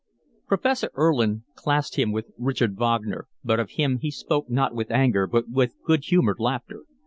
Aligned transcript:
Professor 0.47 0.89
Erlin 0.97 1.43
classed 1.53 1.95
him 1.95 2.11
with 2.11 2.31
Richard 2.39 2.75
Wagner, 2.75 3.27
but 3.43 3.59
of 3.59 3.69
him 3.77 3.99
he 3.99 4.09
spoke 4.09 4.49
not 4.49 4.73
with 4.73 4.89
anger 4.89 5.27
but 5.27 5.47
with 5.47 5.75
good 5.85 6.05
humoured 6.05 6.39
laughter. 6.39 6.85